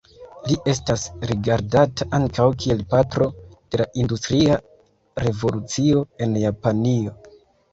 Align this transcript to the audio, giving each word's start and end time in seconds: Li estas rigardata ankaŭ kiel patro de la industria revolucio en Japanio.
Li 0.51 0.55
estas 0.71 1.03
rigardata 1.31 2.07
ankaŭ 2.19 2.47
kiel 2.63 2.81
patro 2.93 3.27
de 3.75 3.81
la 3.83 3.87
industria 4.05 4.59
revolucio 5.27 6.03
en 6.27 6.35
Japanio. 6.49 7.17